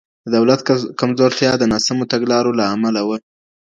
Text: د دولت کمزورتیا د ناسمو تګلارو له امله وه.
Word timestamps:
د 0.23 0.27
دولت 0.35 0.59
کمزورتیا 0.99 1.51
د 1.57 1.63
ناسمو 1.71 2.09
تګلارو 2.13 2.57
له 2.59 2.65
امله 2.73 3.01
وه. 3.07 3.17